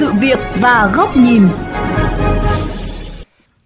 sự 0.00 0.12
việc 0.20 0.38
và 0.60 0.90
góc 0.94 1.16
nhìn. 1.16 1.42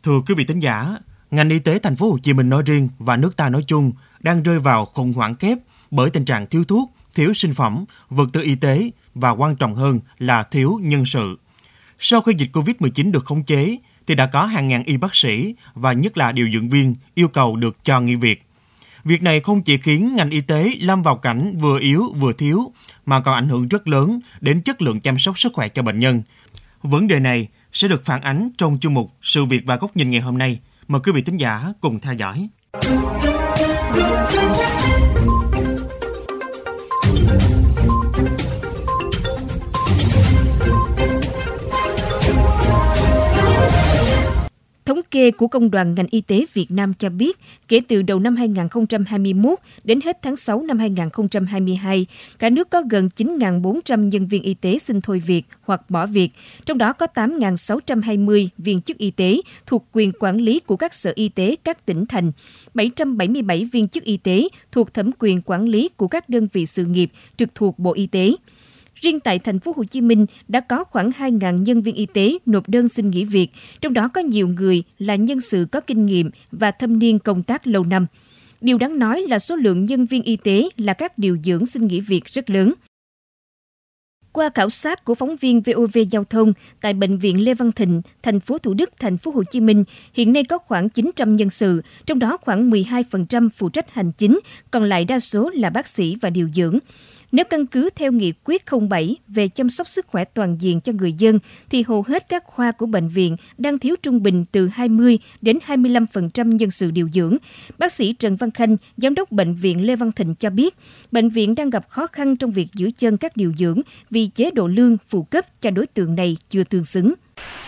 Thưa 0.03 0.21
quý 0.27 0.34
vị 0.37 0.45
thính 0.45 0.61
giả, 0.61 0.96
ngành 1.30 1.50
y 1.50 1.59
tế 1.59 1.79
thành 1.79 1.96
phố 1.96 2.11
Hồ 2.11 2.18
Chí 2.22 2.32
Minh 2.32 2.48
nói 2.48 2.62
riêng 2.66 2.88
và 2.98 3.16
nước 3.16 3.37
ta 3.37 3.48
nói 3.48 3.64
chung 3.66 3.93
đang 4.21 4.43
rơi 4.43 4.59
vào 4.59 4.84
khủng 4.84 5.12
hoảng 5.12 5.34
kép 5.34 5.59
bởi 5.91 6.11
tình 6.11 6.25
trạng 6.25 6.46
thiếu 6.46 6.64
thuốc, 6.64 6.91
thiếu 7.14 7.34
sinh 7.34 7.52
phẩm, 7.52 7.84
vật 8.09 8.29
tư 8.32 8.43
y 8.43 8.55
tế 8.55 8.91
và 9.14 9.30
quan 9.30 9.57
trọng 9.57 9.75
hơn 9.75 10.00
là 10.18 10.43
thiếu 10.43 10.80
nhân 10.82 11.07
sự. 11.07 11.39
Sau 11.98 12.20
khi 12.20 12.32
dịch 12.39 12.51
Covid-19 12.53 13.12
được 13.12 13.25
khống 13.25 13.45
chế, 13.45 13.77
thì 14.07 14.14
đã 14.14 14.27
có 14.27 14.45
hàng 14.45 14.69
ngàn 14.69 14.85
y 14.85 14.96
bác 14.96 15.14
sĩ 15.14 15.55
và 15.75 15.93
nhất 15.93 16.16
là 16.16 16.32
điều 16.32 16.48
dưỡng 16.53 16.69
viên 16.69 16.95
yêu 17.14 17.29
cầu 17.29 17.57
được 17.57 17.85
cho 17.85 18.01
nghỉ 18.01 18.14
việc. 18.14 18.43
Việc 19.05 19.23
này 19.23 19.41
không 19.41 19.62
chỉ 19.62 19.79
khiến 19.79 20.14
ngành 20.16 20.30
y 20.30 20.41
tế 20.41 20.71
lâm 20.80 21.02
vào 21.02 21.16
cảnh 21.16 21.57
vừa 21.59 21.79
yếu 21.79 22.13
vừa 22.18 22.32
thiếu, 22.32 22.72
mà 23.07 23.21
còn 23.21 23.35
ảnh 23.35 23.49
hưởng 23.49 23.68
rất 23.68 23.89
lớn 23.89 24.21
đến 24.40 24.63
chất 24.63 24.82
lượng 24.82 25.00
chăm 25.00 25.18
sóc 25.18 25.39
sức 25.39 25.53
khỏe 25.53 25.68
cho 25.68 25.82
bệnh 25.82 25.99
nhân. 25.99 26.22
Vấn 26.82 27.08
đề 27.08 27.21
này 27.21 27.49
sẽ 27.72 27.89
được 27.89 28.04
phản 28.04 28.21
ánh 28.21 28.50
trong 28.58 28.79
chương 28.80 28.94
mục 28.94 29.13
Sự 29.22 29.44
việc 29.44 29.63
và 29.67 29.77
góc 29.77 29.96
nhìn 29.96 30.11
ngày 30.11 30.21
hôm 30.21 30.39
nay. 30.39 30.61
Mời 30.89 31.00
quý 31.04 31.13
vị 31.13 31.22
thính 31.22 31.36
giả 31.36 31.72
cùng 31.80 32.00
theo 32.00 32.14
dõi. 32.14 32.48
Thống 44.84 45.00
kê 45.11 45.30
của 45.30 45.48
Công 45.48 45.70
đoàn 45.70 45.94
ngành 45.94 46.06
y 46.11 46.20
tế 46.20 46.44
Việt 46.55 46.70
Nam 46.70 46.94
cho 46.94 47.08
biết, 47.08 47.38
kể 47.69 47.80
từ 47.88 48.02
đầu 48.02 48.19
năm 48.19 48.36
2021 48.36 49.58
đến 49.84 50.00
hết 50.05 50.19
tháng 50.22 50.36
6 50.36 50.62
năm 50.62 50.78
2022, 50.78 52.06
cả 52.38 52.50
nước 52.50 52.70
có 52.70 52.83
gần 52.91 53.08
9.400 53.16 54.08
nhân 54.08 54.26
viên 54.26 54.42
y 54.42 54.54
tế 54.54 54.78
xin 54.78 55.00
thôi 55.00 55.22
việc 55.26 55.42
hoặc 55.62 55.91
bỏ 55.91 56.06
việc, 56.06 56.30
trong 56.66 56.78
đó 56.78 56.92
có 56.92 57.06
8.620 57.14 58.48
viên 58.58 58.80
chức 58.80 58.98
y 58.98 59.10
tế 59.10 59.41
thuộc 59.66 59.84
quyền 59.92 60.12
quản 60.20 60.36
lý 60.36 60.60
của 60.60 60.76
các 60.76 60.94
sở 60.94 61.12
y 61.14 61.28
tế 61.28 61.56
các 61.64 61.86
tỉnh 61.86 62.06
thành, 62.06 62.32
777 62.74 63.69
viên 63.72 63.88
chức 63.88 64.04
y 64.04 64.16
tế 64.16 64.48
thuộc 64.72 64.94
thẩm 64.94 65.10
quyền 65.19 65.42
quản 65.42 65.64
lý 65.64 65.88
của 65.96 66.08
các 66.08 66.28
đơn 66.28 66.48
vị 66.52 66.66
sự 66.66 66.84
nghiệp 66.84 67.10
trực 67.36 67.54
thuộc 67.54 67.78
Bộ 67.78 67.92
Y 67.92 68.06
tế. 68.06 68.34
Riêng 68.95 69.20
tại 69.20 69.39
thành 69.39 69.61
phố 69.61 69.73
Hồ 69.77 69.84
Chí 69.84 70.00
Minh 70.00 70.27
đã 70.48 70.61
có 70.61 70.84
khoảng 70.84 71.11
2.000 71.11 71.62
nhân 71.62 71.83
viên 71.83 71.95
y 71.95 72.06
tế 72.06 72.39
nộp 72.47 72.69
đơn 72.69 72.89
xin 72.89 73.11
nghỉ 73.11 73.25
việc, 73.25 73.50
trong 73.81 73.95
đó 73.95 74.09
có 74.09 74.20
nhiều 74.20 74.48
người 74.48 74.83
là 74.98 75.14
nhân 75.14 75.41
sự 75.41 75.67
có 75.73 75.81
kinh 75.81 76.06
nghiệm 76.06 76.31
và 76.53 76.70
thâm 76.70 76.98
niên 76.98 77.19
công 77.19 77.42
tác 77.42 77.67
lâu 77.67 77.84
năm. 77.84 78.06
Điều 78.61 78.78
đáng 78.78 78.98
nói 78.98 79.22
là 79.28 79.39
số 79.39 79.56
lượng 79.56 79.84
nhân 79.84 80.06
viên 80.06 80.22
y 80.22 80.37
tế 80.37 80.69
là 80.77 80.92
các 80.92 81.19
điều 81.19 81.39
dưỡng 81.45 81.67
xin 81.67 81.87
nghỉ 81.87 82.00
việc 82.00 82.25
rất 82.25 82.50
lớn. 82.50 82.75
Qua 84.33 84.50
khảo 84.55 84.70
sát 84.70 85.05
của 85.05 85.15
phóng 85.15 85.37
viên 85.37 85.61
VOV 85.61 85.98
Giao 86.11 86.25
thông 86.25 86.53
tại 86.81 86.95
bệnh 86.95 87.19
viện 87.19 87.45
Lê 87.45 87.55
Văn 87.55 87.72
Thịnh, 87.72 88.03
thành 88.22 88.41
phố 88.41 88.59
Thủ 88.59 88.75
Đức, 88.75 88.91
thành 89.00 89.19
phố 89.19 89.31
Hồ 89.31 89.42
Chí 89.45 89.61
Minh, 89.61 89.84
hiện 90.12 90.33
nay 90.33 90.45
có 90.45 90.59
khoảng 90.59 90.89
900 90.89 91.37
nhân 91.37 91.50
sự, 91.50 91.83
trong 92.06 92.19
đó 92.19 92.37
khoảng 92.37 92.70
12% 92.70 93.48
phụ 93.56 93.69
trách 93.69 93.91
hành 93.91 94.12
chính, 94.12 94.41
còn 94.70 94.84
lại 94.84 95.05
đa 95.05 95.19
số 95.19 95.50
là 95.50 95.70
bác 95.70 95.89
sĩ 95.89 96.17
và 96.20 96.31
điều 96.31 96.48
dưỡng. 96.55 96.78
Nếu 97.34 97.44
căn 97.44 97.66
cứ 97.66 97.88
theo 97.96 98.12
nghị 98.12 98.32
quyết 98.44 98.64
07 98.90 99.16
về 99.28 99.48
chăm 99.48 99.70
sóc 99.70 99.88
sức 99.88 100.06
khỏe 100.06 100.24
toàn 100.24 100.56
diện 100.60 100.80
cho 100.80 100.92
người 100.92 101.12
dân, 101.12 101.38
thì 101.70 101.84
hầu 101.88 102.02
hết 102.08 102.28
các 102.28 102.44
khoa 102.44 102.72
của 102.72 102.86
bệnh 102.86 103.08
viện 103.08 103.36
đang 103.58 103.78
thiếu 103.78 103.96
trung 104.02 104.22
bình 104.22 104.44
từ 104.52 104.68
20 104.68 105.18
đến 105.41 105.58
25% 105.66 106.56
nhân 106.56 106.70
sự 106.70 106.91
điều 106.91 107.08
dưỡng. 107.12 107.36
Bác 107.78 107.92
sĩ 107.92 108.12
Trần 108.12 108.36
Văn 108.36 108.50
Khanh, 108.50 108.76
Giám 108.96 109.14
đốc 109.14 109.32
Bệnh 109.32 109.54
viện 109.54 109.86
Lê 109.86 109.96
Văn 109.96 110.12
Thịnh 110.12 110.34
cho 110.34 110.50
biết, 110.50 110.74
bệnh 111.12 111.28
viện 111.28 111.54
đang 111.54 111.70
gặp 111.70 111.88
khó 111.88 112.06
khăn 112.06 112.36
trong 112.36 112.52
việc 112.52 112.68
giữ 112.74 112.91
chân 112.98 113.16
các 113.16 113.36
điều 113.36 113.52
dưỡng 113.58 113.80
vì 114.10 114.26
chế 114.26 114.50
độ 114.50 114.66
lương 114.66 114.96
phụ 115.08 115.22
cấp 115.22 115.44
cho 115.60 115.70
đối 115.70 115.86
tượng 115.86 116.14
này 116.14 116.36
chưa 116.50 116.64
tương 116.64 116.84
xứng. 116.84 117.14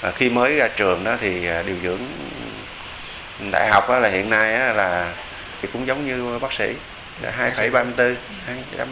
À, 0.00 0.10
khi 0.10 0.30
mới 0.30 0.56
ra 0.56 0.68
trường 0.76 1.04
đó 1.04 1.16
thì 1.20 1.46
à, 1.46 1.62
điều 1.66 1.76
dưỡng 1.82 2.00
đại 3.52 3.68
học 3.70 3.84
là 3.88 4.08
hiện 4.08 4.30
nay 4.30 4.74
là 4.74 5.14
cũng 5.72 5.86
giống 5.86 6.06
như 6.06 6.38
bác 6.38 6.52
sĩ 6.52 6.74
Dạ, 7.22 7.30
hai 7.30 7.50
phẩy 7.50 7.70
ba 7.70 7.84
mươi 7.84 8.16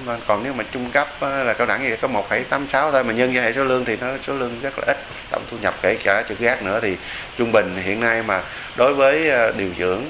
bốn 0.07 0.19
còn 0.27 0.45
nếu 0.45 0.53
mà 0.53 0.65
trung 0.73 0.91
cấp 0.91 1.09
là 1.21 1.55
cao 1.59 1.67
đẳng 1.67 1.81
thì 1.81 1.97
có 1.97 2.09
một 2.09 2.29
phẩy 2.29 2.45
tám 2.45 2.67
sáu 2.67 2.93
thôi, 2.93 3.05
mà 3.05 3.12
nhân 3.12 3.33
với 3.33 3.43
hệ 3.43 3.53
số 3.53 3.65
lương 3.65 3.85
thì 3.85 3.97
nó, 3.97 4.09
số 4.27 4.35
lương 4.35 4.61
rất 4.61 4.79
là 4.79 4.85
ít, 4.87 4.97
tổng 5.31 5.43
thu 5.51 5.57
nhập 5.61 5.75
kể 5.83 5.97
cả 6.05 6.25
trực 6.29 6.39
gác 6.39 6.62
nữa. 6.62 6.81
Thì 6.83 6.97
trung 7.37 7.53
bình 7.53 7.77
hiện 7.85 8.01
nay 8.01 8.23
mà 8.23 8.43
đối 8.77 8.95
với 8.95 9.29
ờ, 9.29 9.53
điều 9.53 9.71
dưỡng 9.79 10.03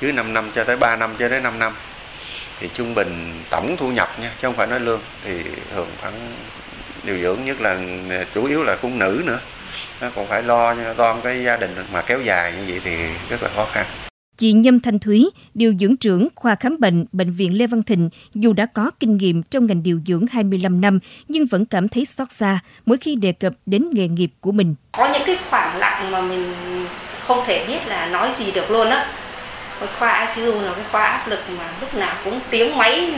dưới 0.00 0.12
5 0.12 0.34
năm 0.34 0.50
cho 0.54 0.64
tới 0.64 0.76
3 0.76 0.96
năm 0.96 1.14
cho 1.18 1.28
tới 1.28 1.40
5 1.40 1.58
năm, 1.58 1.72
thì 2.60 2.68
trung 2.74 2.94
bình 2.94 3.42
tổng 3.50 3.76
thu 3.76 3.88
nhập 3.88 4.10
nha, 4.20 4.30
chứ 4.38 4.48
không 4.48 4.56
phải 4.56 4.66
nói 4.66 4.80
lương, 4.80 5.00
thì 5.24 5.42
thường 5.74 5.88
khoảng 6.00 6.34
điều 7.02 7.18
dưỡng 7.18 7.44
nhất 7.44 7.60
là 7.60 7.76
ờ, 8.10 8.24
chủ 8.34 8.44
yếu 8.44 8.62
là 8.62 8.76
cung 8.82 8.98
nữ 8.98 9.22
nữa. 9.24 9.38
Nó 10.00 10.08
còn 10.16 10.26
phải 10.26 10.42
lo 10.42 10.74
toan 10.96 11.20
cái 11.20 11.44
gia 11.44 11.56
đình 11.56 11.74
mà 11.92 12.02
kéo 12.02 12.20
dài 12.20 12.52
như 12.52 12.64
vậy 12.68 12.80
thì 12.84 12.96
rất 13.28 13.42
là 13.42 13.48
khó 13.56 13.66
khăn. 13.72 13.86
Chị 14.36 14.52
Nhâm 14.52 14.80
Thanh 14.80 14.98
Thúy, 14.98 15.30
điều 15.54 15.74
dưỡng 15.80 15.96
trưởng 15.96 16.28
khoa 16.34 16.54
khám 16.54 16.80
bệnh 16.80 17.06
Bệnh 17.12 17.32
viện 17.32 17.58
Lê 17.58 17.66
Văn 17.66 17.82
Thịnh, 17.82 18.10
dù 18.34 18.52
đã 18.52 18.66
có 18.66 18.90
kinh 19.00 19.16
nghiệm 19.16 19.42
trong 19.42 19.66
ngành 19.66 19.82
điều 19.82 20.00
dưỡng 20.06 20.26
25 20.26 20.80
năm, 20.80 20.98
nhưng 21.28 21.46
vẫn 21.46 21.64
cảm 21.64 21.88
thấy 21.88 22.04
xót 22.04 22.28
xa 22.32 22.58
mỗi 22.86 22.96
khi 22.96 23.14
đề 23.14 23.32
cập 23.32 23.52
đến 23.66 23.88
nghề 23.92 24.08
nghiệp 24.08 24.30
của 24.40 24.52
mình. 24.52 24.74
Có 24.92 25.12
những 25.12 25.22
cái 25.26 25.38
khoảng 25.50 25.78
lặng 25.78 26.10
mà 26.10 26.22
mình 26.22 26.54
không 27.20 27.44
thể 27.46 27.66
biết 27.66 27.78
là 27.88 28.08
nói 28.08 28.30
gì 28.38 28.52
được 28.52 28.70
luôn 28.70 28.90
á. 28.90 29.06
Khoa 29.98 30.34
ICU 30.36 30.60
là 30.60 30.72
cái 30.74 30.84
khoa 30.90 31.04
áp 31.04 31.28
lực 31.28 31.40
mà 31.58 31.64
lúc 31.80 31.94
nào 31.94 32.14
cũng 32.24 32.40
tiếng 32.50 32.78
máy 32.78 33.12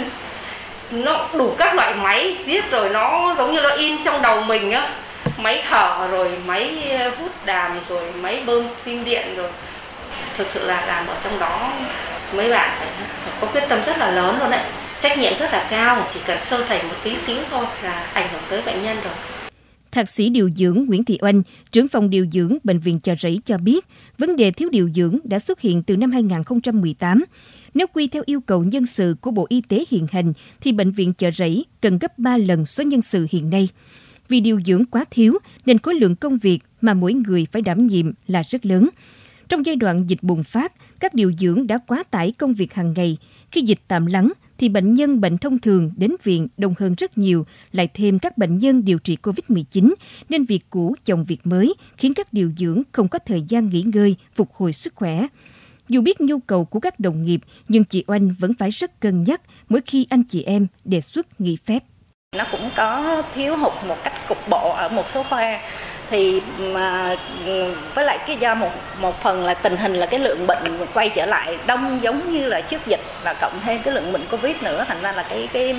nó 0.91 1.29
đủ 1.39 1.55
các 1.59 1.75
loại 1.75 1.95
máy 1.95 2.37
giết 2.45 2.71
rồi 2.71 2.89
nó 2.89 3.35
giống 3.39 3.53
như 3.53 3.61
nó 3.61 3.71
in 3.71 4.03
trong 4.05 4.23
đầu 4.23 4.41
mình 4.41 4.71
á 4.71 4.95
máy 5.39 5.65
thở 5.69 6.09
rồi 6.11 6.31
máy 6.47 6.89
hút 7.19 7.31
đàm 7.47 7.81
rồi 7.89 8.13
máy 8.13 8.43
bơm 8.47 8.65
tim 8.85 9.05
điện 9.05 9.35
rồi 9.37 9.51
thực 10.37 10.49
sự 10.49 10.67
là 10.67 10.87
làm 10.87 11.07
ở 11.07 11.17
trong 11.25 11.39
đó 11.39 11.73
mấy 12.37 12.51
bạn 12.51 12.77
phải, 12.79 12.89
phải 13.25 13.35
có 13.41 13.47
quyết 13.47 13.65
tâm 13.69 13.83
rất 13.83 13.99
là 13.99 14.11
lớn 14.11 14.37
luôn 14.41 14.51
đấy 14.51 14.63
trách 15.01 15.19
nhiệm 15.19 15.33
rất 15.39 15.53
là 15.53 15.67
cao 15.71 16.07
chỉ 16.15 16.21
cần 16.27 16.41
sơ 16.41 16.65
sẩy 16.69 16.83
một 16.83 16.97
tí 17.05 17.17
xíu 17.17 17.37
thôi 17.51 17.67
là 17.83 18.07
ảnh 18.13 18.29
hưởng 18.33 18.43
tới 18.49 18.63
bệnh 18.67 18.83
nhân 18.83 18.97
rồi 19.05 19.15
Thạc 19.95 20.09
sĩ 20.09 20.29
điều 20.29 20.51
dưỡng 20.57 20.85
Nguyễn 20.87 21.05
Thị 21.05 21.19
Oanh, 21.21 21.43
trưởng 21.73 21.89
phòng 21.89 22.11
điều 22.11 22.27
dưỡng 22.33 22.57
Bệnh 22.65 22.79
viện 22.79 23.01
Chợ 23.01 23.15
Rẫy 23.21 23.41
cho 23.45 23.59
biết, 23.59 23.87
vấn 24.19 24.37
đề 24.37 24.51
thiếu 24.51 24.69
điều 24.69 24.91
dưỡng 24.95 25.19
đã 25.25 25.39
xuất 25.39 25.61
hiện 25.61 25.83
từ 25.83 25.97
năm 25.97 26.13
2018. 26.13 27.25
Nếu 27.75 27.87
quy 27.87 28.07
theo 28.07 28.23
yêu 28.27 28.41
cầu 28.41 28.65
nhân 28.65 28.87
sự 28.87 29.17
của 29.21 29.31
Bộ 29.31 29.47
Y 29.49 29.61
tế 29.61 29.85
hiện 29.91 30.07
hành, 30.13 30.33
thì 30.61 30.73
Bệnh 30.73 30.91
viện 30.91 31.13
Chợ 31.13 31.31
Rẫy 31.31 31.65
cần 31.81 31.99
gấp 31.99 32.19
3 32.19 32.37
lần 32.37 32.67
số 32.67 32.85
nhân 32.85 33.03
sự 33.03 33.27
hiện 33.31 33.51
nay. 33.51 33.69
Vì 34.29 34.41
điều 34.41 34.61
dưỡng 34.65 34.85
quá 34.85 35.05
thiếu, 35.11 35.39
nên 35.67 35.79
khối 35.79 35.95
lượng 35.95 36.17
công 36.17 36.39
việc 36.39 36.59
mà 36.81 36.95
mỗi 36.95 37.13
người 37.13 37.47
phải 37.53 37.63
đảm 37.63 37.87
nhiệm 37.87 38.13
là 38.27 38.43
rất 38.43 38.67
lớn. 38.67 38.89
Trong 39.49 39.66
giai 39.66 39.77
đoạn 39.77 40.05
dịch 40.06 40.22
bùng 40.22 40.44
phát, 40.44 40.72
các 41.00 41.15
điều 41.15 41.32
dưỡng 41.38 41.66
đã 41.66 41.78
quá 41.78 42.03
tải 42.03 42.32
công 42.32 42.55
việc 42.55 42.75
hàng 42.75 42.94
ngày. 42.97 43.16
Khi 43.50 43.60
dịch 43.60 43.81
tạm 43.88 44.06
lắng, 44.06 44.32
thì 44.59 44.69
bệnh 44.69 44.94
nhân 44.94 45.21
bệnh 45.21 45.38
thông 45.38 45.59
thường 45.59 45.91
đến 45.97 46.10
viện 46.22 46.49
đông 46.56 46.75
hơn 46.78 46.94
rất 46.94 47.19
nhiều, 47.19 47.47
lại 47.72 47.88
thêm 47.94 48.19
các 48.19 48.38
bệnh 48.38 48.59
nhân 48.59 48.84
điều 48.84 48.99
trị 48.99 49.16
COVID-19, 49.22 49.94
nên 50.28 50.44
việc 50.44 50.60
cũ 50.71 50.94
chồng 51.05 51.25
việc 51.25 51.47
mới 51.47 51.75
khiến 51.97 52.15
các 52.15 52.32
điều 52.32 52.53
dưỡng 52.56 52.82
không 52.93 53.09
có 53.09 53.19
thời 53.19 53.43
gian 53.49 53.69
nghỉ 53.69 53.82
ngơi, 53.82 54.16
phục 54.34 54.53
hồi 54.53 54.72
sức 54.72 54.94
khỏe. 54.94 55.27
Dù 55.88 56.00
biết 56.00 56.21
nhu 56.21 56.38
cầu 56.38 56.65
của 56.65 56.81
các 56.81 57.00
đồng 57.00 57.25
nghiệp, 57.25 57.41
nhưng 57.69 57.84
chị 57.84 58.05
Oanh 58.06 58.34
vẫn 58.38 58.55
phải 58.55 58.71
rất 58.71 59.00
cân 59.00 59.25
nhắc 59.25 59.41
mỗi 59.69 59.81
khi 59.87 60.06
anh 60.11 60.22
chị 60.22 60.43
em 60.43 60.66
đề 60.84 61.00
xuất 61.00 61.41
nghỉ 61.41 61.56
phép. 61.56 61.84
Nó 62.34 62.45
cũng 62.50 62.71
có 62.77 63.22
thiếu 63.34 63.56
hụt 63.56 63.72
một 63.87 63.97
cách 64.05 64.12
cục 64.28 64.49
bộ 64.49 64.71
ở 64.77 64.89
một 64.89 65.09
số 65.09 65.22
khoa. 65.22 65.59
Thì, 66.11 66.43
mà, 66.59 67.17
với 67.95 68.05
lại 68.05 68.19
cái 68.27 68.37
do 68.37 68.55
một 68.55 68.71
một 69.00 69.22
phần 69.22 69.45
là 69.45 69.55
tình 69.55 69.77
hình 69.77 69.95
là 69.95 70.06
cái 70.06 70.21
lượng 70.21 70.47
bệnh 70.47 70.87
quay 70.94 71.09
trở 71.09 71.27
lại 71.27 71.59
đông 71.67 71.99
giống 72.03 72.33
như 72.33 72.47
là 72.47 72.61
trước 72.61 72.87
dịch 72.87 73.00
và 73.25 73.34
cộng 73.41 73.61
thêm 73.67 73.83
cái 73.83 73.94
lượng 73.94 74.12
bệnh 74.12 74.27
covid 74.31 74.56
nữa. 74.61 74.84
Thành 74.89 75.03
ra 75.03 75.12
là 75.12 75.23
cái 75.23 75.49
cái 75.53 75.76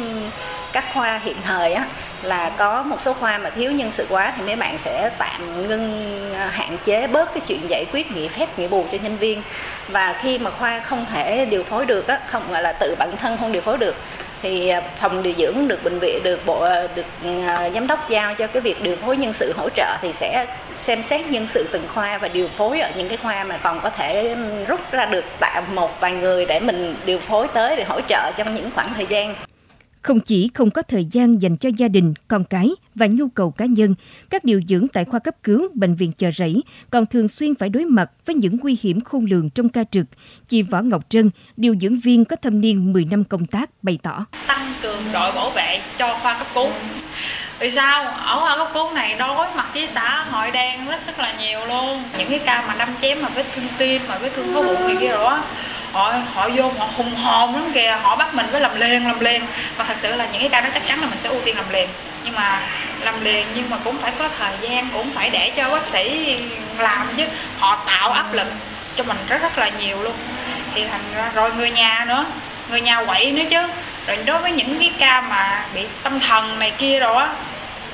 các 0.73 0.85
khoa 0.93 1.21
hiện 1.23 1.35
thời 1.43 1.73
á 1.73 1.85
là 2.21 2.49
có 2.49 2.83
một 2.83 3.01
số 3.01 3.13
khoa 3.13 3.37
mà 3.37 3.49
thiếu 3.49 3.71
nhân 3.71 3.91
sự 3.91 4.05
quá 4.09 4.33
thì 4.37 4.43
mấy 4.45 4.55
bạn 4.55 4.77
sẽ 4.77 5.09
tạm 5.17 5.67
ngưng 5.67 6.33
à, 6.35 6.49
hạn 6.51 6.77
chế 6.85 7.07
bớt 7.07 7.33
cái 7.33 7.41
chuyện 7.47 7.59
giải 7.69 7.85
quyết 7.91 8.11
nghỉ 8.11 8.27
phép, 8.27 8.59
nghỉ 8.59 8.67
bù 8.67 8.85
cho 8.91 8.97
nhân 9.01 9.17
viên. 9.17 9.41
Và 9.87 10.15
khi 10.21 10.37
mà 10.37 10.51
khoa 10.51 10.79
không 10.79 11.05
thể 11.13 11.45
điều 11.45 11.63
phối 11.63 11.85
được 11.85 12.07
á, 12.07 12.19
không 12.27 12.43
gọi 12.51 12.61
là 12.61 12.71
tự 12.71 12.95
bản 12.99 13.17
thân 13.17 13.37
không 13.37 13.51
điều 13.51 13.61
phối 13.61 13.77
được 13.77 13.95
thì 14.45 14.69
à, 14.69 14.81
phòng 14.99 15.23
điều 15.23 15.33
dưỡng 15.37 15.67
được 15.67 15.83
bệnh 15.83 15.99
viện, 15.99 16.23
được 16.23 16.45
bộ 16.45 16.61
à, 16.61 16.87
được 16.95 17.05
à, 17.47 17.69
giám 17.69 17.87
đốc 17.87 18.09
giao 18.09 18.35
cho 18.35 18.47
cái 18.47 18.61
việc 18.61 18.83
điều 18.83 18.95
phối 18.95 19.17
nhân 19.17 19.33
sự 19.33 19.53
hỗ 19.57 19.69
trợ 19.69 19.97
thì 20.01 20.13
sẽ 20.13 20.45
xem 20.77 21.03
xét 21.03 21.25
nhân 21.25 21.47
sự 21.47 21.67
từng 21.71 21.83
khoa 21.93 22.17
và 22.17 22.27
điều 22.27 22.47
phối 22.47 22.79
ở 22.79 22.91
những 22.97 23.09
cái 23.09 23.17
khoa 23.17 23.43
mà 23.43 23.57
còn 23.63 23.79
có 23.79 23.89
thể 23.89 24.35
rút 24.67 24.79
ra 24.91 25.05
được 25.05 25.25
tạm 25.39 25.63
một 25.75 25.99
vài 25.99 26.11
người 26.11 26.45
để 26.45 26.59
mình 26.59 26.95
điều 27.05 27.19
phối 27.19 27.47
tới 27.47 27.75
để 27.75 27.83
hỗ 27.83 28.01
trợ 28.01 28.31
trong 28.35 28.55
những 28.55 28.69
khoảng 28.75 28.93
thời 28.93 29.05
gian 29.05 29.35
không 30.05 30.19
chỉ 30.19 30.49
không 30.53 30.71
có 30.71 30.81
thời 30.81 31.05
gian 31.05 31.41
dành 31.41 31.57
cho 31.57 31.69
gia 31.77 31.87
đình, 31.87 32.13
con 32.27 32.43
cái 32.43 32.69
và 32.95 33.07
nhu 33.07 33.27
cầu 33.27 33.51
cá 33.51 33.65
nhân, 33.65 33.95
các 34.29 34.43
điều 34.43 34.61
dưỡng 34.69 34.87
tại 34.87 35.05
khoa 35.05 35.19
cấp 35.19 35.35
cứu 35.43 35.67
bệnh 35.73 35.95
viện 35.95 36.11
chợ 36.11 36.31
rẫy 36.31 36.63
còn 36.89 37.05
thường 37.05 37.27
xuyên 37.27 37.55
phải 37.55 37.69
đối 37.69 37.85
mặt 37.85 38.11
với 38.25 38.35
những 38.35 38.57
nguy 38.61 38.77
hiểm 38.81 39.01
khôn 39.01 39.25
lường 39.25 39.49
trong 39.49 39.69
ca 39.69 39.83
trực. 39.83 40.05
Chị 40.47 40.61
Võ 40.61 40.81
Ngọc 40.81 41.01
Trân, 41.09 41.29
điều 41.57 41.75
dưỡng 41.81 41.99
viên 41.99 42.25
có 42.25 42.35
thâm 42.35 42.61
niên 42.61 42.93
10 42.93 43.05
năm 43.05 43.23
công 43.23 43.45
tác 43.45 43.69
bày 43.81 43.99
tỏ. 44.03 44.25
Tăng 44.47 44.73
cường 44.81 45.03
đội 45.13 45.31
bảo 45.31 45.51
vệ 45.51 45.81
cho 45.97 46.19
khoa 46.21 46.37
cấp 46.37 46.47
cứu 46.53 46.69
vì 47.59 47.71
sao 47.71 48.05
ở 48.05 48.39
khoa 48.39 48.57
cấp 48.57 48.67
cứu 48.73 48.91
này 48.91 49.15
đối 49.19 49.47
mặt 49.55 49.67
với 49.73 49.87
xã 49.87 50.25
hội 50.29 50.51
đen 50.51 50.85
rất 50.85 51.07
rất 51.07 51.19
là 51.19 51.35
nhiều 51.39 51.59
luôn 51.65 52.03
những 52.17 52.29
cái 52.29 52.39
ca 52.45 52.65
mà 52.67 52.75
đâm 52.79 52.89
chém 53.01 53.21
mà 53.21 53.29
vết 53.29 53.45
thương 53.55 53.67
tim 53.77 54.01
mà 54.07 54.17
vết 54.17 54.31
thương 54.35 54.53
có 54.53 54.61
bụng 54.63 54.87
này 54.87 54.95
kia 54.99 55.07
rồi 55.07 55.37
họ 55.95 56.13
họ 56.33 56.49
vô, 56.55 56.71
họ 56.77 56.87
hùng 56.97 57.15
hồn 57.15 57.55
lắm 57.55 57.71
kìa. 57.73 57.97
Họ 58.01 58.15
bắt 58.15 58.33
mình 58.33 58.45
phải 58.51 58.61
làm 58.61 58.75
liền 58.75 59.07
làm 59.07 59.19
liền. 59.19 59.45
Và 59.77 59.83
thật 59.83 59.95
sự 60.01 60.15
là 60.15 60.25
những 60.25 60.41
cái 60.41 60.49
ca 60.49 60.61
đó 60.61 60.69
chắc 60.73 60.87
chắn 60.87 61.01
là 61.01 61.07
mình 61.07 61.19
sẽ 61.19 61.29
ưu 61.29 61.41
tiên 61.45 61.55
làm 61.55 61.69
liền. 61.69 61.89
Nhưng 62.23 62.35
mà 62.35 62.61
làm 63.01 63.23
liền 63.23 63.47
nhưng 63.55 63.69
mà 63.69 63.77
cũng 63.83 63.97
phải 63.97 64.11
có 64.19 64.29
thời 64.39 64.53
gian, 64.61 64.89
cũng 64.93 65.11
phải 65.15 65.29
để 65.29 65.51
cho 65.55 65.69
bác 65.69 65.85
sĩ 65.85 66.35
làm 66.77 67.07
chứ. 67.17 67.23
Họ 67.59 67.75
tạo 67.85 68.11
áp 68.11 68.33
lực 68.33 68.47
cho 68.95 69.03
mình 69.03 69.17
rất 69.29 69.41
rất 69.41 69.57
là 69.57 69.69
nhiều 69.79 70.03
luôn. 70.03 70.13
Thì 70.73 70.85
thành 70.91 71.01
ra 71.15 71.31
rồi 71.35 71.53
người 71.53 71.71
nhà 71.71 72.05
nữa. 72.07 72.25
Người 72.69 72.81
nhà 72.81 73.03
quậy 73.05 73.31
nữa 73.31 73.43
chứ. 73.49 73.67
Rồi 74.07 74.17
đối 74.25 74.39
với 74.39 74.51
những 74.51 74.79
cái 74.79 74.91
ca 74.97 75.21
mà 75.21 75.65
bị 75.73 75.81
tâm 76.03 76.19
thần 76.19 76.59
này 76.59 76.71
kia 76.77 76.99
rồi 76.99 77.23
á, 77.23 77.29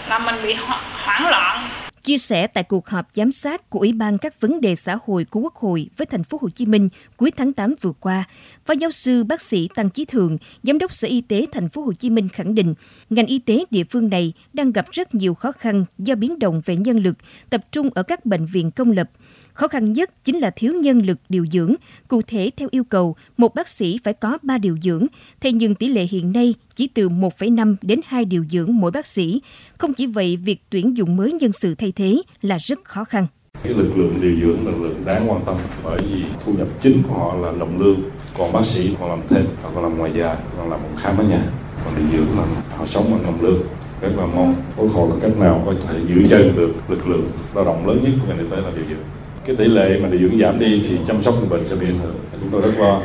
là 0.09 0.19
mình 0.19 0.43
bị 0.43 0.57
hoảng 1.05 1.27
loạn. 1.27 1.69
Chia 2.03 2.17
sẻ 2.17 2.47
tại 2.47 2.63
cuộc 2.63 2.87
họp 2.87 3.07
giám 3.13 3.31
sát 3.31 3.69
của 3.69 3.79
Ủy 3.79 3.93
ban 3.93 4.17
các 4.17 4.41
vấn 4.41 4.61
đề 4.61 4.75
xã 4.75 4.97
hội 5.05 5.25
của 5.25 5.39
Quốc 5.39 5.55
hội 5.55 5.89
với 5.97 6.05
thành 6.05 6.23
phố 6.23 6.37
Hồ 6.41 6.49
Chí 6.49 6.65
Minh 6.65 6.89
cuối 7.17 7.31
tháng 7.31 7.53
8 7.53 7.73
vừa 7.81 7.91
qua, 7.91 8.23
Phó 8.65 8.73
giáo 8.73 8.91
sư 8.91 9.23
bác 9.23 9.41
sĩ 9.41 9.69
Tăng 9.75 9.89
Chí 9.89 10.05
Thường, 10.05 10.37
Giám 10.63 10.77
đốc 10.77 10.93
Sở 10.93 11.07
Y 11.07 11.21
tế 11.21 11.45
thành 11.51 11.69
phố 11.69 11.81
Hồ 11.81 11.93
Chí 11.93 12.09
Minh 12.09 12.29
khẳng 12.29 12.55
định, 12.55 12.73
ngành 13.09 13.25
y 13.25 13.39
tế 13.39 13.63
địa 13.71 13.83
phương 13.83 14.09
này 14.09 14.33
đang 14.53 14.71
gặp 14.71 14.85
rất 14.91 15.15
nhiều 15.15 15.33
khó 15.33 15.51
khăn 15.51 15.85
do 15.97 16.15
biến 16.15 16.39
động 16.39 16.61
về 16.65 16.75
nhân 16.75 16.97
lực, 16.97 17.17
tập 17.49 17.65
trung 17.71 17.89
ở 17.95 18.03
các 18.03 18.25
bệnh 18.25 18.45
viện 18.45 18.71
công 18.71 18.91
lập, 18.91 19.09
Khó 19.53 19.67
khăn 19.67 19.93
nhất 19.93 20.23
chính 20.23 20.39
là 20.39 20.49
thiếu 20.49 20.73
nhân 20.73 21.01
lực 21.05 21.17
điều 21.29 21.45
dưỡng. 21.51 21.75
Cụ 22.07 22.21
thể 22.21 22.51
theo 22.57 22.67
yêu 22.71 22.83
cầu, 22.83 23.15
một 23.37 23.55
bác 23.55 23.67
sĩ 23.67 23.99
phải 24.03 24.13
có 24.13 24.37
3 24.41 24.57
điều 24.57 24.77
dưỡng, 24.81 25.07
thế 25.41 25.51
nhưng 25.51 25.75
tỷ 25.75 25.87
lệ 25.87 26.07
hiện 26.11 26.31
nay 26.31 26.53
chỉ 26.75 26.87
từ 26.87 27.09
1,5 27.09 27.75
đến 27.81 27.99
2 28.05 28.25
điều 28.25 28.45
dưỡng 28.51 28.77
mỗi 28.77 28.91
bác 28.91 29.07
sĩ. 29.07 29.41
Không 29.77 29.93
chỉ 29.93 30.05
vậy, 30.05 30.37
việc 30.37 30.61
tuyển 30.69 30.97
dụng 30.97 31.17
mới 31.17 31.33
nhân 31.33 31.51
sự 31.51 31.75
thay 31.75 31.91
thế 31.91 32.21
là 32.41 32.57
rất 32.57 32.79
khó 32.83 33.03
khăn. 33.03 33.27
Cái 33.63 33.73
lực 33.73 33.97
lượng 33.97 34.15
điều 34.21 34.35
dưỡng 34.35 34.65
là 34.65 34.71
lực 34.71 34.83
lượng 34.83 35.05
đáng 35.05 35.29
quan 35.29 35.41
tâm 35.45 35.55
bởi 35.83 36.01
vì 36.01 36.23
thu 36.45 36.53
nhập 36.53 36.67
chính 36.81 37.03
của 37.03 37.13
họ 37.13 37.35
là 37.35 37.51
đồng 37.59 37.77
lương, 37.81 37.99
còn 38.37 38.53
bác 38.53 38.65
sĩ 38.65 38.95
còn 38.99 39.09
làm 39.09 39.19
thêm, 39.29 39.45
họ 39.63 39.71
còn 39.75 39.83
làm 39.83 39.97
ngoài 39.97 40.11
giờ, 40.15 40.35
còn 40.57 40.69
làm 40.69 40.79
khám 40.97 41.17
ở 41.17 41.23
nhà, 41.23 41.43
còn 41.85 41.93
điều 41.97 42.05
dưỡng 42.19 42.37
là 42.37 42.45
họ 42.77 42.85
sống 42.85 43.05
bằng 43.11 43.23
đồng 43.23 43.41
lương 43.41 43.61
rất 44.01 44.09
là 44.17 44.25
mong 44.25 44.55
quốc 44.77 44.87
hội 44.93 45.09
là 45.09 45.15
cách 45.21 45.37
nào 45.37 45.63
có 45.65 45.73
thể 45.87 45.99
giữ 46.07 46.27
chân 46.29 46.55
được 46.55 46.73
lực 46.87 47.07
lượng 47.07 47.27
lao 47.53 47.65
động 47.65 47.87
lớn 47.87 47.99
nhất 48.03 48.11
của 48.21 48.27
ngành 48.27 48.39
y 48.39 48.45
tế 48.51 48.57
là 48.57 48.71
điều 48.75 48.85
dưỡng 48.89 49.20
cái 49.45 49.55
tỷ 49.55 49.65
lệ 49.65 49.99
mà 49.99 50.09
điều 50.09 50.19
dưỡng 50.19 50.39
giảm 50.39 50.59
đi 50.59 50.83
thì 50.89 50.97
chăm 51.07 51.21
sóc 51.21 51.35
người 51.39 51.49
bệnh 51.49 51.67
sẽ 51.67 51.75
bị 51.75 51.85
ảnh 51.87 51.99
hưởng 51.99 52.15
chúng 52.41 52.49
tôi 52.51 52.61
rất 52.61 52.71
lo 52.79 53.01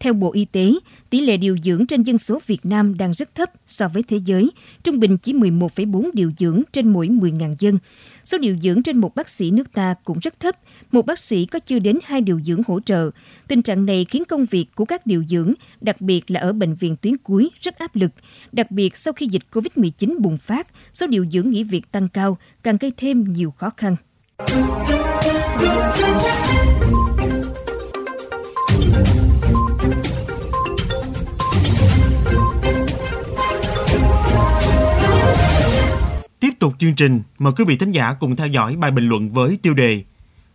Theo 0.00 0.12
Bộ 0.12 0.32
Y 0.32 0.44
tế, 0.44 0.72
tỷ 1.10 1.20
lệ 1.20 1.36
điều 1.36 1.56
dưỡng 1.62 1.86
trên 1.86 2.02
dân 2.02 2.18
số 2.18 2.40
Việt 2.46 2.66
Nam 2.66 2.98
đang 2.98 3.12
rất 3.12 3.34
thấp 3.34 3.50
so 3.66 3.88
với 3.88 4.02
thế 4.02 4.16
giới, 4.24 4.50
trung 4.84 5.00
bình 5.00 5.18
chỉ 5.18 5.32
11,4 5.32 6.10
điều 6.12 6.32
dưỡng 6.38 6.62
trên 6.72 6.88
mỗi 6.92 7.08
10.000 7.08 7.54
dân. 7.58 7.78
Số 8.28 8.38
điều 8.38 8.56
dưỡng 8.62 8.82
trên 8.82 8.98
một 8.98 9.14
bác 9.14 9.28
sĩ 9.28 9.50
nước 9.50 9.72
ta 9.72 9.94
cũng 10.04 10.18
rất 10.18 10.40
thấp, 10.40 10.56
một 10.92 11.06
bác 11.06 11.18
sĩ 11.18 11.46
có 11.46 11.58
chưa 11.58 11.78
đến 11.78 11.98
hai 12.04 12.20
điều 12.20 12.40
dưỡng 12.40 12.62
hỗ 12.66 12.80
trợ. 12.80 13.10
Tình 13.48 13.62
trạng 13.62 13.86
này 13.86 14.04
khiến 14.04 14.24
công 14.24 14.44
việc 14.44 14.66
của 14.74 14.84
các 14.84 15.06
điều 15.06 15.24
dưỡng, 15.28 15.52
đặc 15.80 16.00
biệt 16.00 16.30
là 16.30 16.40
ở 16.40 16.52
bệnh 16.52 16.74
viện 16.74 16.96
tuyến 16.96 17.16
cuối, 17.16 17.50
rất 17.60 17.78
áp 17.78 17.96
lực. 17.96 18.10
Đặc 18.52 18.70
biệt 18.70 18.96
sau 18.96 19.12
khi 19.12 19.26
dịch 19.26 19.42
COVID-19 19.52 20.20
bùng 20.20 20.38
phát, 20.38 20.66
số 20.92 21.06
điều 21.06 21.26
dưỡng 21.30 21.50
nghỉ 21.50 21.62
việc 21.62 21.92
tăng 21.92 22.08
cao, 22.08 22.38
càng 22.62 22.76
gây 22.80 22.92
thêm 22.96 23.24
nhiều 23.24 23.50
khó 23.50 23.70
khăn. 23.76 23.96
Tục 36.68 36.78
chương 36.78 36.94
trình, 36.94 37.22
mời 37.38 37.52
quý 37.56 37.64
vị 37.64 37.76
thính 37.76 37.90
giả 37.90 38.14
cùng 38.20 38.36
theo 38.36 38.46
dõi 38.46 38.76
bài 38.76 38.90
bình 38.90 39.08
luận 39.08 39.28
với 39.28 39.58
tiêu 39.62 39.74
đề 39.74 40.02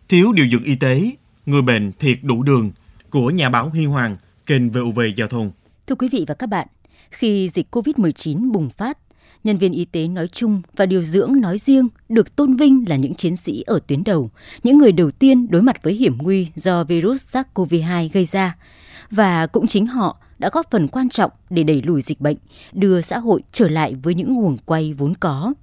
Thiếu 0.08 0.32
điều 0.32 0.46
dưỡng 0.52 0.64
y 0.64 0.74
tế, 0.74 1.10
người 1.46 1.62
bệnh 1.62 1.92
thiệt 1.92 2.18
đủ 2.22 2.42
đường 2.42 2.70
của 3.10 3.30
nhà 3.30 3.50
báo 3.50 3.68
Huy 3.68 3.84
Hoàng, 3.84 4.16
kênh 4.46 4.70
VOV 4.70 5.00
Giao 5.16 5.28
thông. 5.28 5.50
Thưa 5.86 5.94
quý 5.94 6.08
vị 6.12 6.24
và 6.28 6.34
các 6.34 6.46
bạn, 6.46 6.66
khi 7.10 7.48
dịch 7.48 7.76
COVID-19 7.76 8.52
bùng 8.52 8.70
phát, 8.70 8.98
nhân 9.44 9.58
viên 9.58 9.72
y 9.72 9.84
tế 9.84 10.08
nói 10.08 10.28
chung 10.28 10.62
và 10.76 10.86
điều 10.86 11.02
dưỡng 11.02 11.40
nói 11.40 11.58
riêng 11.58 11.88
được 12.08 12.36
tôn 12.36 12.56
vinh 12.56 12.84
là 12.88 12.96
những 12.96 13.14
chiến 13.14 13.36
sĩ 13.36 13.62
ở 13.66 13.78
tuyến 13.86 14.04
đầu, 14.04 14.30
những 14.62 14.78
người 14.78 14.92
đầu 14.92 15.10
tiên 15.10 15.46
đối 15.50 15.62
mặt 15.62 15.82
với 15.82 15.94
hiểm 15.94 16.18
nguy 16.18 16.48
do 16.56 16.84
virus 16.84 17.36
SARS-CoV-2 17.36 18.08
gây 18.12 18.24
ra. 18.24 18.56
Và 19.10 19.46
cũng 19.46 19.66
chính 19.66 19.86
họ 19.86 20.20
đã 20.38 20.50
góp 20.52 20.70
phần 20.70 20.88
quan 20.88 21.08
trọng 21.08 21.30
để 21.50 21.62
đẩy 21.62 21.82
lùi 21.82 22.02
dịch 22.02 22.20
bệnh, 22.20 22.36
đưa 22.72 23.00
xã 23.00 23.18
hội 23.18 23.42
trở 23.52 23.68
lại 23.68 23.94
với 24.02 24.14
những 24.14 24.34
nguồn 24.34 24.56
quay 24.66 24.92
vốn 24.92 25.14
có. 25.20 25.54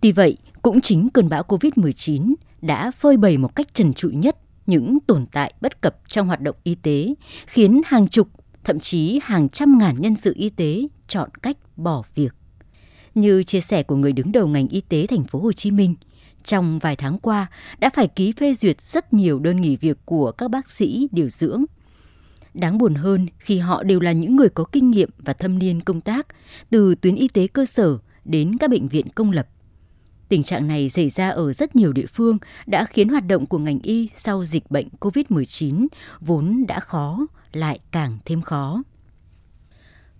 Tuy 0.00 0.12
vậy, 0.12 0.36
cũng 0.62 0.80
chính 0.80 1.08
cơn 1.08 1.28
bão 1.28 1.42
COVID-19 1.42 2.34
đã 2.62 2.90
phơi 2.90 3.16
bày 3.16 3.38
một 3.38 3.56
cách 3.56 3.74
trần 3.74 3.94
trụi 3.94 4.14
nhất 4.14 4.36
những 4.66 4.98
tồn 5.06 5.26
tại 5.32 5.54
bất 5.60 5.80
cập 5.80 5.96
trong 6.08 6.26
hoạt 6.26 6.40
động 6.40 6.56
y 6.62 6.74
tế, 6.74 7.14
khiến 7.46 7.80
hàng 7.86 8.08
chục, 8.08 8.28
thậm 8.64 8.80
chí 8.80 9.20
hàng 9.22 9.48
trăm 9.48 9.78
ngàn 9.78 10.00
nhân 10.00 10.16
sự 10.16 10.32
y 10.36 10.48
tế 10.48 10.86
chọn 11.08 11.30
cách 11.42 11.56
bỏ 11.76 12.02
việc. 12.14 12.34
Như 13.14 13.42
chia 13.42 13.60
sẻ 13.60 13.82
của 13.82 13.96
người 13.96 14.12
đứng 14.12 14.32
đầu 14.32 14.46
ngành 14.46 14.68
y 14.68 14.80
tế 14.80 15.06
thành 15.06 15.24
phố 15.24 15.38
Hồ 15.40 15.52
Chí 15.52 15.70
Minh, 15.70 15.94
trong 16.44 16.78
vài 16.78 16.96
tháng 16.96 17.18
qua 17.18 17.46
đã 17.78 17.90
phải 17.90 18.08
ký 18.08 18.32
phê 18.32 18.54
duyệt 18.54 18.80
rất 18.80 19.12
nhiều 19.12 19.38
đơn 19.38 19.60
nghỉ 19.60 19.76
việc 19.76 19.98
của 20.04 20.32
các 20.32 20.50
bác 20.50 20.70
sĩ 20.70 21.08
điều 21.12 21.28
dưỡng. 21.28 21.64
Đáng 22.54 22.78
buồn 22.78 22.94
hơn 22.94 23.26
khi 23.38 23.58
họ 23.58 23.82
đều 23.82 24.00
là 24.00 24.12
những 24.12 24.36
người 24.36 24.48
có 24.48 24.64
kinh 24.72 24.90
nghiệm 24.90 25.10
và 25.18 25.32
thâm 25.32 25.58
niên 25.58 25.80
công 25.80 26.00
tác 26.00 26.26
từ 26.70 26.94
tuyến 26.94 27.14
y 27.14 27.28
tế 27.28 27.46
cơ 27.46 27.64
sở 27.64 27.98
đến 28.24 28.58
các 28.58 28.70
bệnh 28.70 28.88
viện 28.88 29.08
công 29.08 29.30
lập 29.30 29.48
Tình 30.30 30.42
trạng 30.42 30.66
này 30.68 30.90
xảy 30.90 31.10
ra 31.10 31.28
ở 31.28 31.52
rất 31.52 31.76
nhiều 31.76 31.92
địa 31.92 32.06
phương 32.06 32.38
đã 32.66 32.84
khiến 32.84 33.08
hoạt 33.08 33.26
động 33.26 33.46
của 33.46 33.58
ngành 33.58 33.78
y 33.82 34.08
sau 34.14 34.44
dịch 34.44 34.70
bệnh 34.70 34.88
COVID-19 35.00 35.86
vốn 36.20 36.64
đã 36.68 36.80
khó 36.80 37.26
lại 37.52 37.78
càng 37.90 38.18
thêm 38.24 38.42
khó. 38.42 38.82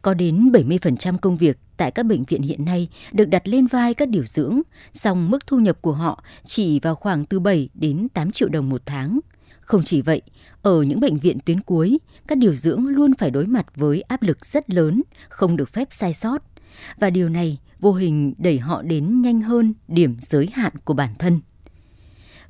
Có 0.03 0.15
đến 0.15 0.53
70% 0.53 1.19
công 1.19 1.37
việc 1.37 1.59
tại 1.77 1.91
các 1.91 2.07
bệnh 2.07 2.25
viện 2.25 2.43
hiện 2.43 2.65
nay 2.65 2.89
được 3.13 3.25
đặt 3.25 3.49
lên 3.49 3.67
vai 3.67 3.95
các 3.95 4.09
điều 4.09 4.25
dưỡng, 4.25 4.61
song 4.93 5.31
mức 5.31 5.47
thu 5.47 5.59
nhập 5.59 5.83
của 5.83 5.93
họ 5.93 6.25
chỉ 6.45 6.81
vào 6.81 6.95
khoảng 6.95 7.27
từ 7.27 7.41
7 7.41 7.69
đến 7.75 8.09
8 8.15 8.31
triệu 8.31 8.49
đồng 8.49 8.69
một 8.69 8.83
tháng. 8.87 9.21
Không 9.61 9.83
chỉ 9.85 10.01
vậy, 10.01 10.23
ở 10.63 10.83
những 10.83 11.01
bệnh 11.01 11.19
viện 11.19 11.39
tuyến 11.45 11.61
cuối, 11.61 11.99
các 12.27 12.39
điều 12.39 12.55
dưỡng 12.55 12.87
luôn 12.87 13.15
phải 13.15 13.31
đối 13.31 13.47
mặt 13.47 13.67
với 13.75 14.01
áp 14.01 14.23
lực 14.23 14.47
rất 14.47 14.71
lớn, 14.71 15.03
không 15.29 15.57
được 15.57 15.73
phép 15.73 15.89
sai 15.91 16.15
sót. 16.15 16.50
Và 16.99 17.11
điều 17.11 17.29
này 17.29 17.59
vô 17.81 17.93
hình 17.93 18.35
đẩy 18.39 18.59
họ 18.59 18.83
đến 18.83 19.23
nhanh 19.23 19.41
hơn 19.41 19.75
điểm 19.89 20.17
giới 20.21 20.49
hạn 20.53 20.73
của 20.85 20.95
bản 20.95 21.11
thân. 21.19 21.41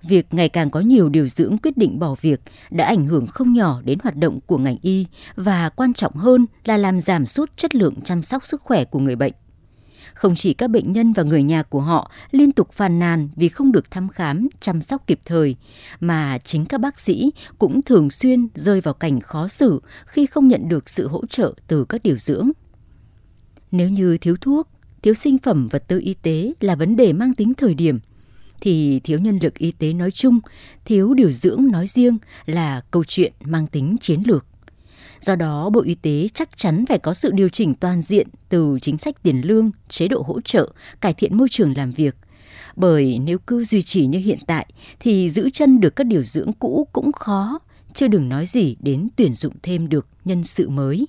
Việc 0.02 0.26
ngày 0.30 0.48
càng 0.48 0.70
có 0.70 0.80
nhiều 0.80 1.08
điều 1.08 1.28
dưỡng 1.28 1.58
quyết 1.58 1.76
định 1.76 1.98
bỏ 1.98 2.14
việc 2.20 2.40
đã 2.70 2.84
ảnh 2.84 3.06
hưởng 3.06 3.26
không 3.26 3.52
nhỏ 3.52 3.80
đến 3.84 3.98
hoạt 4.02 4.16
động 4.16 4.40
của 4.46 4.58
ngành 4.58 4.76
y 4.82 5.06
và 5.36 5.68
quan 5.68 5.92
trọng 5.92 6.14
hơn 6.14 6.46
là 6.64 6.76
làm 6.76 7.00
giảm 7.00 7.26
sút 7.26 7.56
chất 7.56 7.74
lượng 7.74 7.94
chăm 8.04 8.22
sóc 8.22 8.44
sức 8.44 8.62
khỏe 8.62 8.84
của 8.84 8.98
người 8.98 9.16
bệnh. 9.16 9.32
Không 10.14 10.34
chỉ 10.36 10.54
các 10.54 10.70
bệnh 10.70 10.92
nhân 10.92 11.12
và 11.12 11.22
người 11.22 11.42
nhà 11.42 11.62
của 11.62 11.80
họ 11.80 12.10
liên 12.30 12.52
tục 12.52 12.72
phàn 12.72 12.98
nàn 12.98 13.28
vì 13.36 13.48
không 13.48 13.72
được 13.72 13.90
thăm 13.90 14.08
khám, 14.08 14.48
chăm 14.60 14.82
sóc 14.82 15.06
kịp 15.06 15.20
thời, 15.24 15.56
mà 16.00 16.38
chính 16.44 16.66
các 16.66 16.80
bác 16.80 17.00
sĩ 17.00 17.30
cũng 17.58 17.82
thường 17.82 18.10
xuyên 18.10 18.48
rơi 18.54 18.80
vào 18.80 18.94
cảnh 18.94 19.20
khó 19.20 19.48
xử 19.48 19.80
khi 20.06 20.26
không 20.26 20.48
nhận 20.48 20.68
được 20.68 20.88
sự 20.88 21.08
hỗ 21.08 21.26
trợ 21.26 21.54
từ 21.66 21.84
các 21.84 22.02
điều 22.02 22.16
dưỡng. 22.16 22.50
Nếu 23.72 23.88
như 23.88 24.18
thiếu 24.18 24.36
thuốc, 24.40 24.68
thiếu 25.02 25.14
sinh 25.14 25.38
phẩm 25.38 25.68
vật 25.68 25.84
tư 25.88 26.00
y 26.04 26.14
tế 26.14 26.52
là 26.60 26.74
vấn 26.74 26.96
đề 26.96 27.12
mang 27.12 27.34
tính 27.34 27.54
thời 27.54 27.74
điểm, 27.74 27.98
thì 28.60 29.00
thiếu 29.00 29.18
nhân 29.18 29.38
lực 29.42 29.58
y 29.58 29.72
tế 29.72 29.92
nói 29.92 30.10
chung, 30.10 30.38
thiếu 30.84 31.14
điều 31.14 31.32
dưỡng 31.32 31.66
nói 31.72 31.86
riêng 31.86 32.18
là 32.46 32.80
câu 32.90 33.04
chuyện 33.04 33.32
mang 33.44 33.66
tính 33.66 33.96
chiến 34.00 34.22
lược. 34.26 34.46
Do 35.20 35.36
đó, 35.36 35.70
Bộ 35.70 35.82
Y 35.82 35.94
tế 35.94 36.28
chắc 36.34 36.56
chắn 36.56 36.84
phải 36.86 36.98
có 36.98 37.14
sự 37.14 37.30
điều 37.30 37.48
chỉnh 37.48 37.74
toàn 37.74 38.02
diện 38.02 38.26
từ 38.48 38.78
chính 38.82 38.96
sách 38.96 39.22
tiền 39.22 39.40
lương, 39.40 39.70
chế 39.88 40.08
độ 40.08 40.24
hỗ 40.26 40.40
trợ, 40.40 40.72
cải 41.00 41.14
thiện 41.14 41.36
môi 41.36 41.48
trường 41.48 41.76
làm 41.76 41.92
việc. 41.92 42.16
Bởi 42.76 43.18
nếu 43.18 43.38
cứ 43.38 43.64
duy 43.64 43.82
trì 43.82 44.06
như 44.06 44.18
hiện 44.18 44.38
tại 44.46 44.66
thì 45.00 45.30
giữ 45.30 45.50
chân 45.50 45.80
được 45.80 45.96
các 45.96 46.04
điều 46.04 46.22
dưỡng 46.22 46.52
cũ 46.52 46.88
cũng 46.92 47.12
khó, 47.12 47.58
chưa 47.94 48.08
đừng 48.08 48.28
nói 48.28 48.46
gì 48.46 48.76
đến 48.80 49.08
tuyển 49.16 49.34
dụng 49.34 49.54
thêm 49.62 49.88
được 49.88 50.06
nhân 50.24 50.44
sự 50.44 50.68
mới. 50.68 51.06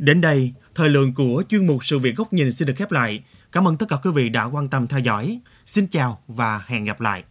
Đến 0.00 0.20
đây, 0.20 0.52
thời 0.74 0.88
lượng 0.88 1.14
của 1.14 1.42
chuyên 1.48 1.66
mục 1.66 1.84
sự 1.84 1.98
việc 1.98 2.16
góc 2.16 2.32
nhìn 2.32 2.52
xin 2.52 2.66
được 2.68 2.74
khép 2.76 2.92
lại. 2.92 3.22
Cảm 3.52 3.68
ơn 3.68 3.76
tất 3.76 3.86
cả 3.88 3.96
quý 4.02 4.10
vị 4.10 4.28
đã 4.28 4.44
quan 4.44 4.68
tâm 4.68 4.86
theo 4.86 5.00
dõi. 5.00 5.40
Xin 5.66 5.86
chào 5.86 6.22
và 6.28 6.64
hẹn 6.66 6.84
gặp 6.84 7.00
lại. 7.00 7.24